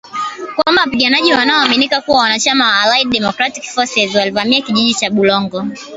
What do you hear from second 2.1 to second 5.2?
wanachama wa Allied Democratic Forces walivamia kijiji cha